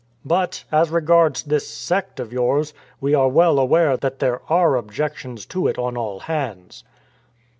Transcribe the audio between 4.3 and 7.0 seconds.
are objections to it on all hands."